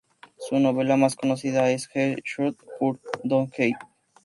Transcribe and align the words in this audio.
Su 0.35 0.59
novela 0.59 0.97
más 0.97 1.15
conocida 1.15 1.69
es 1.69 1.87
"They 1.93 2.15
Shoot 2.25 2.57
Horses, 2.79 3.03
Don't 3.23 3.53
They? 3.53 3.75